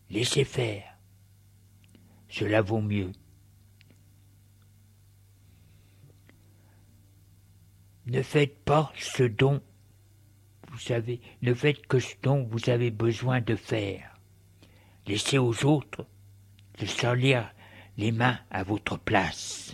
Laissez 0.09 0.43
faire. 0.43 0.97
Cela 2.29 2.61
vaut 2.61 2.81
mieux. 2.81 3.11
Ne 8.05 8.21
faites 8.21 8.57
pas 8.63 8.91
ce 8.97 9.23
dont 9.23 9.61
vous 10.71 10.79
savez, 10.79 11.19
ne 11.41 11.53
faites 11.53 11.87
que 11.87 11.99
ce 11.99 12.15
dont 12.21 12.43
vous 12.43 12.69
avez 12.69 12.91
besoin 12.91 13.41
de 13.41 13.55
faire. 13.55 14.19
Laissez 15.07 15.37
aux 15.37 15.65
autres 15.65 16.05
de 16.79 16.85
salir 16.85 17.51
les 17.97 18.11
mains 18.11 18.39
à 18.51 18.63
votre 18.63 18.97
place. 18.97 19.73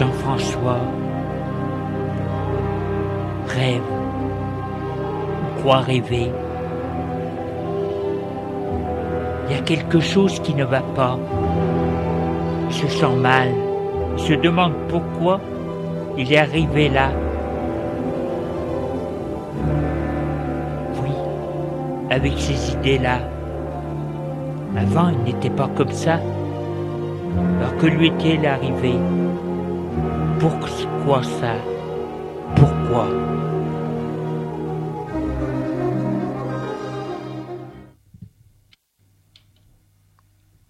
Jean-François 0.00 0.78
rêve, 3.48 3.82
croit 5.58 5.80
rêver. 5.80 6.32
Il 9.44 9.54
y 9.54 9.58
a 9.58 9.62
quelque 9.62 10.00
chose 10.00 10.40
qui 10.40 10.54
ne 10.54 10.64
va 10.64 10.80
pas. 10.96 11.18
Il 12.70 12.74
se 12.74 12.88
sent 12.88 13.14
mal. 13.20 13.48
Il 14.16 14.22
se 14.22 14.32
demande 14.32 14.72
pourquoi 14.88 15.38
il 16.16 16.32
est 16.32 16.38
arrivé 16.38 16.88
là. 16.88 17.10
Oui, 21.02 21.12
avec 22.08 22.32
ces 22.38 22.72
idées-là. 22.72 23.18
Avant, 24.78 25.10
il 25.10 25.34
n'était 25.34 25.50
pas 25.50 25.68
comme 25.76 25.92
ça. 25.92 26.20
Alors 27.58 27.76
que 27.76 27.86
lui 27.86 28.06
est-il 28.06 28.46
arrivé 28.46 28.94
Pourquoi 30.40 31.22
ça? 31.22 31.54
Pourquoi? 32.56 33.10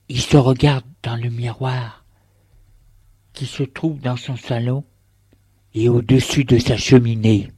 Il 0.09 0.21
se 0.21 0.37
regarde 0.37 0.85
dans 1.05 1.15
le 1.15 1.31
miroir 1.31 2.05
qui 3.33 3.47
se 3.47 3.63
trouve 3.63 4.01
dans 4.01 4.17
son 4.17 4.35
salon 4.35 4.83
et 5.73 5.89
au-dessus 5.89 6.43
de 6.43 6.59
sa 6.59 6.77
cheminée. 6.77 7.49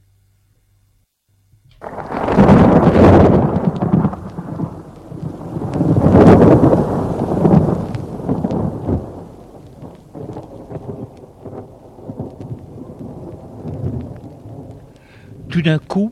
D'un 15.63 15.79
coup, 15.79 16.11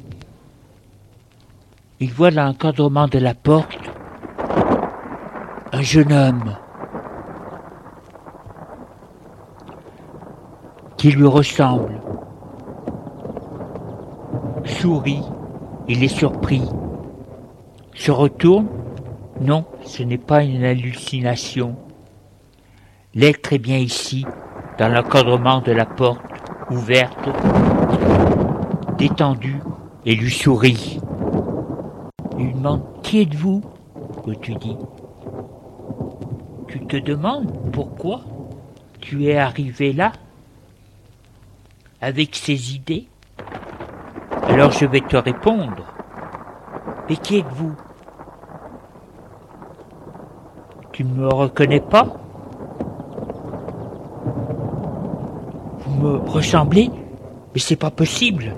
il 2.00 2.12
voit 2.12 2.32
dans 2.32 2.46
l'encadrement 2.46 3.08
de 3.08 3.20
la 3.20 3.36
porte 3.36 3.78
un 5.72 5.82
jeune 5.82 6.12
homme 6.12 6.56
qui 10.98 11.12
lui 11.12 11.28
ressemble. 11.28 12.02
Sourit, 14.66 15.24
il 15.88 16.04
est 16.04 16.08
surpris. 16.08 16.64
Se 17.94 18.12
retourne, 18.12 18.68
non, 19.42 19.66
ce 19.84 20.04
n'est 20.04 20.18
pas 20.18 20.44
une 20.44 20.64
hallucination. 20.64 21.76
L'être 23.14 23.54
est 23.54 23.60
bien 23.60 23.78
ici, 23.78 24.26
dans 24.80 24.88
l'encadrement 24.88 25.62
de 25.62 25.74
la 25.74 25.86
porte, 25.86 26.22
ouverte, 26.70 27.30
détendu, 29.02 29.56
et 30.06 30.14
lui 30.14 30.30
sourit. 30.30 31.00
Il 32.38 32.54
demande 32.54 32.84
Qui 33.02 33.22
êtes-vous 33.22 33.62
que 34.24 34.32
tu 34.32 34.54
dis? 34.54 34.78
Tu 36.68 36.80
te 36.86 36.98
demandes 36.98 37.52
pourquoi 37.72 38.22
tu 39.00 39.26
es 39.26 39.40
arrivé 39.40 39.92
là 39.92 40.12
avec 42.00 42.36
ces 42.36 42.76
idées? 42.76 43.08
Alors 44.44 44.72
je 44.72 44.86
vais 44.86 45.02
te 45.02 45.18
répondre. 45.18 45.84
Mais 47.10 47.16
qui 47.18 47.40
êtes-vous? 47.40 47.74
Tu 50.92 51.04
ne 51.04 51.14
me 51.16 51.28
reconnais 51.28 51.80
pas? 51.80 52.06
Vous 55.80 56.02
me 56.04 56.18
ressemblez? 56.18 56.92
Mais 57.56 57.60
c'est 57.60 57.76
pas 57.76 57.90
possible. 57.90 58.54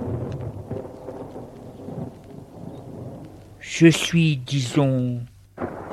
Je 3.76 3.88
suis, 3.88 4.38
disons, 4.38 5.22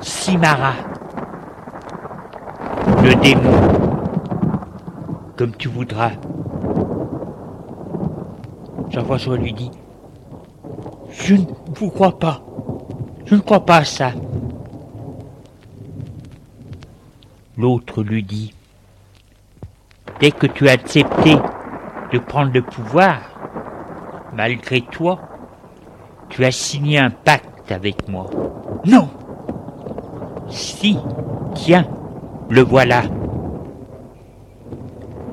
Simara, 0.01 0.73
le 3.01 3.15
démon, 3.15 3.59
comme 5.35 5.55
tu 5.55 5.67
voudras. 5.67 6.11
Jean-François 8.91 9.35
lui 9.35 9.53
dit 9.53 9.71
Je 11.09 11.33
ne 11.33 11.45
vous 11.75 11.89
crois 11.89 12.19
pas. 12.19 12.43
Je 13.25 13.33
ne 13.33 13.39
crois 13.39 13.65
pas 13.65 13.77
à 13.77 13.83
ça. 13.83 14.11
L'autre 17.57 18.03
lui 18.03 18.21
dit 18.21 18.53
Dès 20.19 20.29
que 20.29 20.45
tu 20.45 20.69
as 20.69 20.73
accepté 20.73 21.35
de 22.13 22.19
prendre 22.19 22.53
le 22.53 22.61
pouvoir, 22.61 23.21
malgré 24.33 24.81
toi, 24.81 25.19
tu 26.29 26.45
as 26.45 26.51
signé 26.51 26.99
un 26.99 27.09
pacte 27.09 27.50
avec 27.71 28.07
moi. 28.07 28.29
Non 28.85 29.09
Si, 30.49 30.97
tiens, 31.55 31.87
le 32.49 32.61
voilà. 32.61 33.03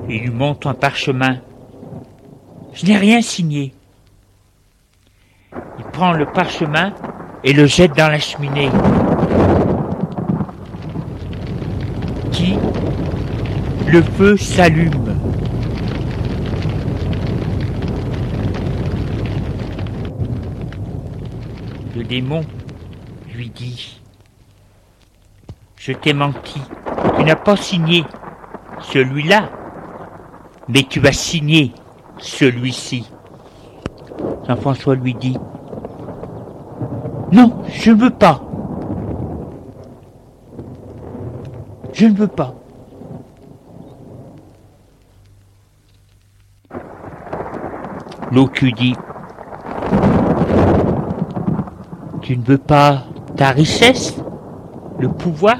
Il 0.07 0.21
lui 0.21 0.31
montre 0.31 0.67
un 0.67 0.73
parchemin. 0.73 1.37
Je 2.73 2.85
n'ai 2.85 2.97
rien 2.97 3.21
signé. 3.21 3.73
Il 5.77 5.85
prend 5.91 6.13
le 6.13 6.25
parchemin 6.25 6.93
et 7.43 7.53
le 7.53 7.65
jette 7.65 7.95
dans 7.95 8.09
la 8.09 8.19
cheminée. 8.19 8.69
Qui 12.31 12.57
Le 13.87 14.01
feu 14.01 14.37
s'allume. 14.37 15.08
Démon 22.09 22.41
lui 23.35 23.49
dit 23.49 24.01
Je 25.77 25.93
t'ai 25.93 26.13
menti. 26.13 26.59
Tu 27.15 27.23
n'as 27.23 27.35
pas 27.35 27.55
signé 27.55 28.03
celui-là, 28.81 29.49
mais 30.67 30.83
tu 30.83 30.99
vas 30.99 31.13
signer 31.13 31.71
celui-ci. 32.17 33.09
Jean-François 34.47 34.95
lui 34.95 35.13
dit 35.13 35.37
Non, 37.31 37.61
je 37.67 37.91
ne 37.91 38.01
veux 38.01 38.09
pas. 38.09 38.41
Je 41.93 42.07
ne 42.07 42.15
veux 42.15 42.27
pas. 42.27 42.55
L'autre 48.31 48.63
lui 48.63 48.73
dit 48.73 48.95
Tu 52.29 52.37
ne 52.37 52.43
veux 52.43 52.59
pas 52.59 53.05
ta 53.37 53.49
richesse, 53.49 54.15
le 54.99 55.09
pouvoir? 55.09 55.57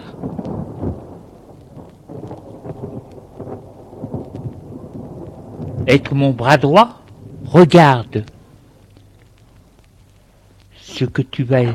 Être 5.88 6.14
mon 6.14 6.30
bras 6.30 6.58
droit? 6.58 6.90
Regarde 7.44 8.24
ce 10.80 11.06
que 11.06 11.24
tu 11.24 11.44
vas, 11.44 11.74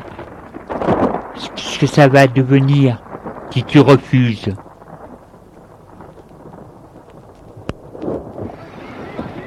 ce 1.56 1.76
que 1.80 1.88
ça 1.88 2.06
va 2.06 2.28
devenir 2.28 3.02
si 3.50 3.64
tu 3.64 3.80
refuses. 3.80 4.54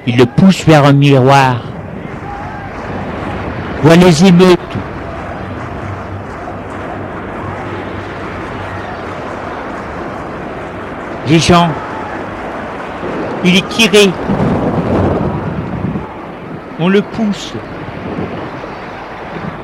Il 0.05 0.17
le 0.17 0.25
pousse 0.25 0.65
vers 0.65 0.83
un 0.83 0.91
miroir. 0.91 1.63
Vois 3.81 3.95
les 3.95 4.25
émeutes. 4.25 4.56
Les 11.29 11.39
gens. 11.39 11.67
Il 13.43 13.57
est 13.57 13.67
tiré. 13.67 14.09
On 16.79 16.87
le 16.87 17.01
pousse. 17.01 17.53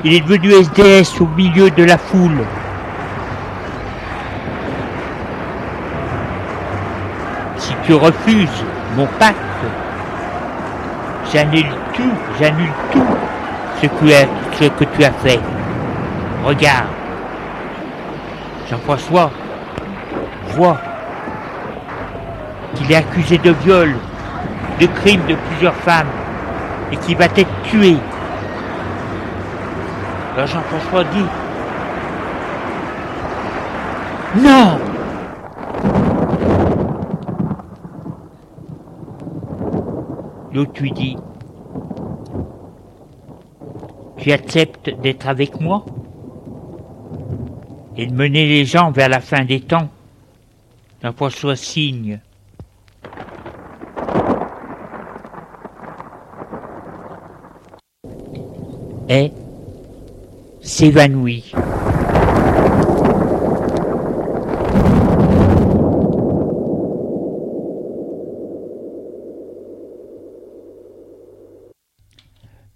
Il 0.04 0.12
est 0.12 0.20
devenu 0.20 0.52
SDS 0.52 1.22
au 1.22 1.26
milieu 1.26 1.70
de 1.70 1.84
la 1.84 1.96
foule. 1.96 2.44
Si 7.56 7.72
tu 7.84 7.94
refuses 7.94 8.64
mon 8.96 9.06
pacte, 9.18 9.38
j'annule 11.32 11.72
tout, 11.94 12.12
j'annule 12.38 12.72
tout 12.92 13.06
ce 13.80 13.86
que, 13.86 14.28
ce 14.60 14.64
que 14.68 14.84
tu 14.84 15.04
as 15.04 15.12
fait. 15.12 15.40
Regarde. 16.44 16.88
Jean-François 18.68 19.30
voit 20.50 20.78
qu'il 22.74 22.90
est 22.90 22.96
accusé 22.96 23.38
de 23.38 23.50
viol, 23.50 23.94
de 24.80 24.86
crime 24.86 25.22
de 25.28 25.34
plusieurs 25.48 25.74
femmes 25.74 26.08
et 26.92 26.96
qu'il 26.96 27.16
va 27.16 27.26
être 27.26 27.62
tué. 27.64 27.96
Alors 30.34 30.46
Jean-François 30.46 31.04
dit 31.04 31.26
Non 34.42 34.78
L'autre 40.52 40.82
lui 40.82 40.92
dit 40.92 41.16
Tu 44.18 44.32
acceptes 44.32 44.90
d'être 45.02 45.28
avec 45.28 45.60
moi? 45.60 45.84
Et 47.96 48.06
de 48.06 48.12
mener 48.12 48.46
les 48.46 48.64
gens 48.64 48.90
vers 48.90 49.08
la 49.08 49.20
fin 49.20 49.44
des 49.44 49.60
temps 49.60 49.88
Jean-François 51.02 51.54
signe. 51.54 52.18
Et 59.08 59.30
s'évanouit. 60.74 61.52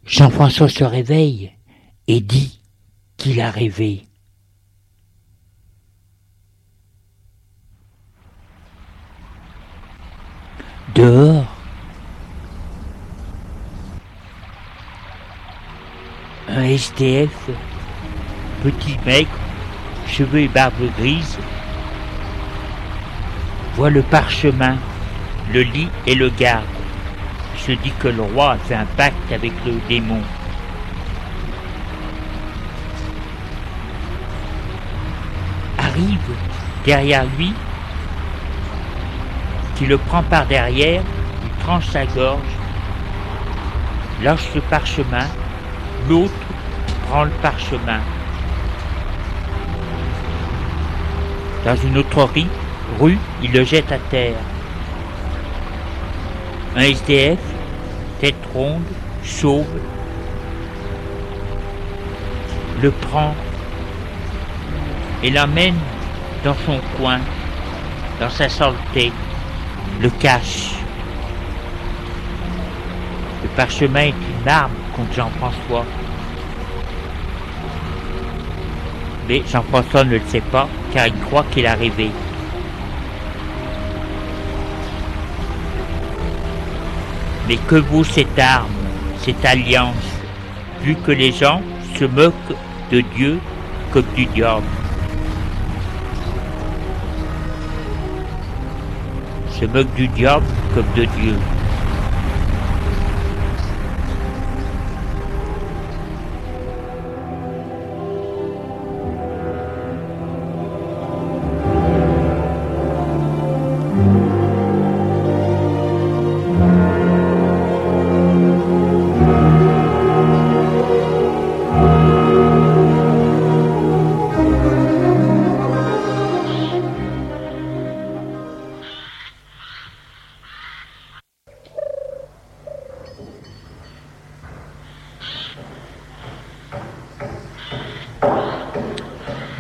Jean-François 0.04 0.68
se 0.68 0.84
réveille 0.84 1.50
et 2.06 2.20
dit 2.20 2.60
qu'il 3.16 3.40
a 3.40 3.50
rêvé. 3.50 4.04
Dehors, 10.94 11.44
un 16.48 16.76
STF 16.76 17.50
petit 18.62 18.98
mec, 19.06 19.28
cheveux 20.06 20.40
et 20.40 20.48
barbe 20.48 20.74
grise, 20.98 21.38
voit 23.74 23.90
le 23.90 24.02
parchemin, 24.02 24.76
le 25.52 25.62
lit 25.62 25.88
et 26.06 26.14
le 26.14 26.30
garde. 26.30 26.64
Se 27.56 27.72
dit 27.72 27.92
que 27.98 28.08
le 28.08 28.22
roi 28.22 28.52
a 28.52 28.56
fait 28.56 28.74
un 28.74 28.86
pacte 28.96 29.32
avec 29.32 29.52
le 29.66 29.74
démon. 29.88 30.22
Arrive 35.78 36.18
derrière 36.84 37.24
lui, 37.36 37.52
qui 39.76 39.86
le 39.86 39.98
prend 39.98 40.22
par 40.22 40.46
derrière, 40.46 41.02
lui 41.02 41.50
tranche 41.60 41.88
sa 41.88 42.06
gorge, 42.06 42.40
lâche 44.22 44.54
le 44.54 44.60
parchemin, 44.62 45.26
l'autre 46.08 46.32
prend 47.08 47.24
le 47.24 47.30
parchemin. 47.42 48.00
Dans 51.68 51.76
une 51.76 51.98
autre 51.98 52.26
rue, 52.98 53.18
il 53.42 53.52
le 53.52 53.62
jette 53.62 53.92
à 53.92 53.98
terre. 53.98 54.38
Un 56.74 56.80
SDF, 56.80 57.38
tête 58.22 58.42
ronde, 58.54 58.86
chauve, 59.22 59.66
le 62.80 62.90
prend 62.90 63.34
et 65.22 65.28
l'amène 65.28 65.76
dans 66.42 66.56
son 66.64 66.80
coin, 66.96 67.20
dans 68.18 68.30
sa 68.30 68.48
saleté, 68.48 69.12
le 70.00 70.08
cache. 70.08 70.72
Le 73.42 73.48
parchemin 73.50 74.04
est 74.04 74.14
une 74.40 74.48
arme 74.48 74.72
contre 74.96 75.12
Jean-François. 75.12 75.84
Mais 79.28 79.42
Jean-François 79.46 80.04
ne 80.04 80.12
le 80.12 80.22
sait 80.28 80.40
pas 80.40 80.66
car 80.92 81.06
il 81.06 81.14
croit 81.20 81.44
qu'il 81.50 81.66
a 81.66 81.74
rêvé. 81.74 82.10
Mais 87.46 87.56
que 87.68 87.76
vaut 87.76 88.04
cette 88.04 88.38
arme, 88.38 88.70
cette 89.22 89.44
alliance, 89.44 89.94
vu 90.82 90.94
que 90.96 91.12
les 91.12 91.32
gens 91.32 91.62
se 91.98 92.04
moquent 92.04 92.56
de 92.92 93.00
Dieu 93.00 93.38
comme 93.92 94.04
du 94.14 94.26
diable? 94.26 94.66
Se 99.58 99.64
moquent 99.64 99.94
du 99.94 100.08
diable 100.08 100.46
comme 100.74 100.86
de 100.94 101.04
Dieu. 101.04 101.34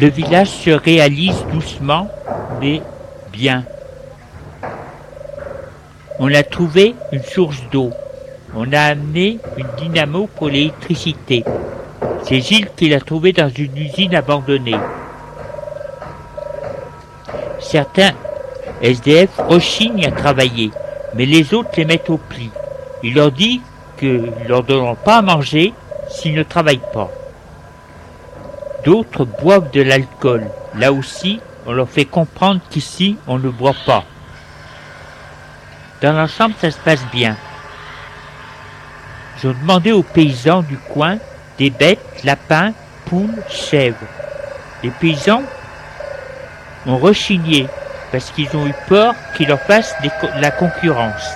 Le 0.00 0.06
village 0.06 0.50
se 0.50 0.70
réalise 0.70 1.44
doucement, 1.52 2.08
mais 2.60 2.80
bien. 3.32 3.64
On 6.20 6.32
a 6.32 6.44
trouvé 6.44 6.94
une 7.10 7.22
source 7.22 7.60
d'eau. 7.72 7.90
On 8.54 8.72
a 8.72 8.80
amené 8.80 9.38
une 9.56 9.66
dynamo 9.76 10.28
pour 10.36 10.50
l'électricité. 10.50 11.44
C'est 12.22 12.40
Gilles 12.40 12.68
qui 12.76 12.88
l'a 12.88 13.00
trouvé 13.00 13.32
dans 13.32 13.48
une 13.48 13.76
usine 13.76 14.14
abandonnée. 14.14 14.76
Certains 17.58 18.12
SDF 18.80 19.30
rechignent 19.48 20.06
à 20.06 20.12
travailler, 20.12 20.70
mais 21.14 21.26
les 21.26 21.52
autres 21.54 21.70
les 21.76 21.84
mettent 21.84 22.10
au 22.10 22.18
pli. 22.18 22.50
Il 23.02 23.14
leur 23.14 23.32
dit 23.32 23.60
qu'ils 23.98 24.32
ne 24.42 24.48
leur 24.48 24.62
donneront 24.62 24.94
pas 24.94 25.16
à 25.16 25.22
manger 25.22 25.74
s'ils 26.08 26.34
ne 26.34 26.44
travaillent 26.44 26.80
pas. 26.92 27.10
D'autres 28.88 29.26
boivent 29.26 29.70
de 29.70 29.82
l'alcool. 29.82 30.46
Là 30.74 30.94
aussi, 30.94 31.42
on 31.66 31.72
leur 31.72 31.90
fait 31.90 32.06
comprendre 32.06 32.62
qu'ici, 32.70 33.18
on 33.26 33.38
ne 33.38 33.50
boit 33.50 33.76
pas. 33.84 34.02
Dans 36.00 36.14
l'ensemble, 36.14 36.54
ça 36.58 36.70
se 36.70 36.78
passe 36.78 37.04
bien. 37.12 37.36
J'ai 39.42 39.52
demandé 39.52 39.92
aux 39.92 40.02
paysans 40.02 40.62
du 40.62 40.78
coin 40.78 41.18
des 41.58 41.68
bêtes, 41.68 42.00
lapins, 42.24 42.72
poules, 43.04 43.42
chèvres. 43.50 44.06
Les 44.82 44.88
paysans 44.88 45.42
ont 46.86 46.96
rechigné 46.96 47.66
parce 48.10 48.30
qu'ils 48.30 48.56
ont 48.56 48.66
eu 48.66 48.74
peur 48.88 49.14
qu'ils 49.36 49.48
leur 49.48 49.60
fassent 49.60 49.96
la 50.36 50.50
concurrence. 50.50 51.34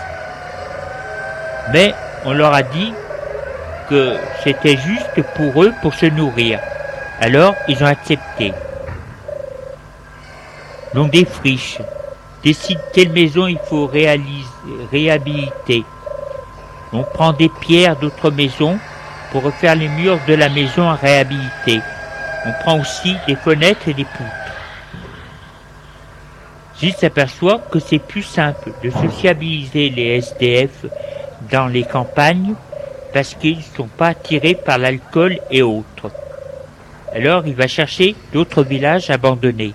Mais 1.71 1.93
on 2.25 2.33
leur 2.33 2.55
a 2.55 2.63
dit 2.63 2.95
que 3.91 4.17
c'était 4.43 4.79
juste 4.79 5.21
pour 5.35 5.65
eux 5.65 5.75
pour 5.83 5.93
se 5.93 6.07
nourrir. 6.07 6.59
Alors 7.21 7.55
ils 7.69 7.83
ont 7.83 7.87
accepté. 7.87 8.53
Donc 10.95 11.11
des 11.11 11.25
friches 11.25 11.79
décident 12.43 12.81
quelle 12.93 13.13
maison 13.13 13.47
il 13.47 13.59
faut 13.59 13.87
réhabiliter. 13.87 15.85
On 16.93 17.05
prend 17.05 17.33
des 17.33 17.49
pierres 17.49 17.97
d'autres 17.97 18.31
maisons 18.31 18.79
pour 19.31 19.45
refaire 19.45 19.75
les 19.75 19.89
murs 19.89 20.19
de 20.29 20.35
la 20.35 20.49
maison 20.49 20.89
à 20.89 20.95
réhabiliter. 20.95 21.81
On 22.45 22.53
prend 22.63 22.79
aussi 22.79 23.17
des 23.27 23.37
fenêtres 23.37 23.89
et 23.89 23.95
des 23.95 24.05
poutres. 24.05 24.31
Gilles 26.79 26.95
s'aperçoit 26.95 27.61
que 27.71 27.79
c'est 27.79 28.01
plus 28.01 28.25
simple 28.25 28.73
de 28.83 28.91
sociabiliser 28.91 29.89
les 29.89 30.17
SDF 30.19 30.87
dans 31.51 31.69
les 31.69 31.85
campagnes 31.85 32.55
parce 33.15 33.35
qu'ils 33.35 33.59
ne 33.59 33.63
sont 33.63 33.89
pas 33.89 34.09
attirés 34.09 34.55
par 34.55 34.79
l'alcool 34.79 35.39
et 35.51 35.63
autres. 35.63 36.11
Alors 37.15 37.47
il 37.47 37.55
va 37.55 37.69
chercher 37.69 38.15
d'autres 38.33 38.63
villages 38.63 39.11
abandonnés. 39.11 39.75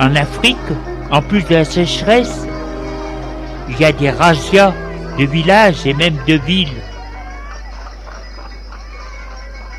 En 0.00 0.16
Afrique, 0.16 0.56
en 1.10 1.22
plus 1.22 1.44
de 1.44 1.54
la 1.54 1.64
sécheresse, 1.64 2.46
il 3.68 3.80
y 3.80 3.84
a 3.84 3.92
des 3.92 4.10
razzias 4.10 4.74
de 5.18 5.24
villages 5.24 5.86
et 5.86 5.94
même 5.94 6.16
de 6.26 6.34
villes 6.34 6.82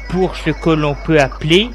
pour 0.09 0.35
ce 0.35 0.51
que 0.51 0.69
l'on 0.69 0.95
peut 0.95 1.19
appeler 1.19 1.69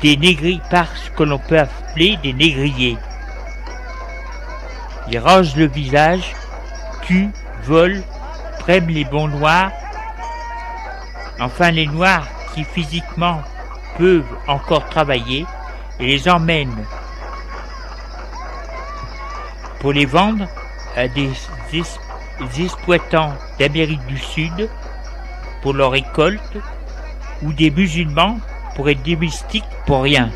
des 0.00 0.16
négriers, 0.16 0.60
par 0.70 0.86
ce 0.96 1.10
que 1.10 1.22
l'on 1.22 1.38
peut 1.38 1.58
appeler 1.58 2.16
des 2.22 2.32
négriers. 2.32 2.96
Ils 5.10 5.18
rangent 5.18 5.56
le 5.56 5.66
village, 5.66 6.34
tuent, 7.02 7.30
volent, 7.64 8.00
prennent 8.60 8.88
les 8.88 9.04
bons 9.04 9.28
noirs, 9.28 9.70
enfin 11.40 11.70
les 11.70 11.86
noirs 11.86 12.26
qui 12.54 12.64
physiquement 12.64 13.42
peuvent 13.98 14.24
encore 14.46 14.88
travailler 14.88 15.44
et 16.00 16.06
les 16.06 16.28
emmènent 16.28 16.86
pour 19.82 19.92
les 19.92 20.06
vendre 20.06 20.46
à 20.96 21.08
des 21.08 21.28
exploitants 22.56 23.34
d'Amérique 23.58 24.06
du 24.06 24.16
Sud 24.16 24.70
pour 25.60 25.74
leur 25.74 25.90
récolte 25.90 26.56
ou 27.42 27.52
des 27.52 27.72
musulmans 27.72 28.38
pour 28.76 28.88
être 28.88 29.02
des 29.02 29.16
mystiques 29.16 29.64
pour 29.84 30.02
rien. 30.02 30.30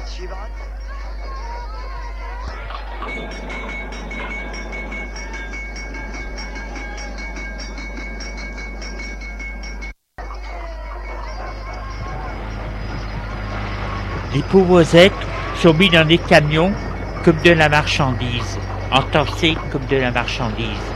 Les 14.34 14.42
pauvres 14.42 14.96
êtres 14.96 15.14
sont 15.54 15.72
mis 15.72 15.88
dans 15.88 16.06
des 16.06 16.18
camions 16.18 16.72
comme 17.24 17.40
de 17.42 17.52
la 17.52 17.68
marchandise, 17.68 18.58
entassés 18.90 19.56
comme 19.70 19.86
de 19.86 19.96
la 19.96 20.12
marchandise. 20.12 20.95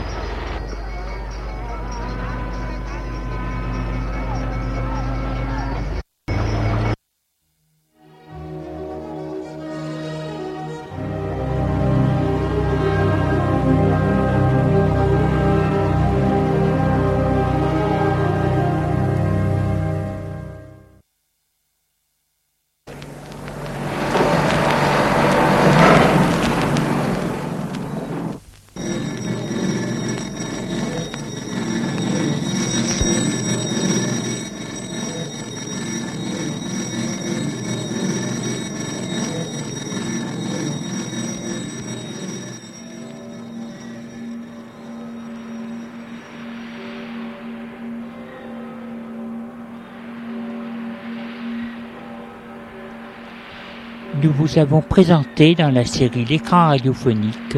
Vous 54.41 54.57
avons 54.57 54.81
présenté 54.81 55.53
dans 55.53 55.69
la 55.69 55.85
série 55.85 56.25
L'écran 56.25 56.69
radiophonique 56.69 57.57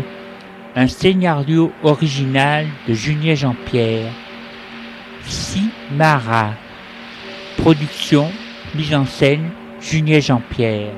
un 0.75 0.87
scénario 0.87 1.71
original 1.81 2.65
de 2.89 2.93
Julien 2.93 3.35
Jean-Pierre, 3.35 4.11
Simara. 5.23 6.51
Production, 7.55 8.29
mise 8.75 8.93
en 8.93 9.05
scène, 9.05 9.51
Julien 9.79 10.19
Jean-Pierre. 10.19 10.91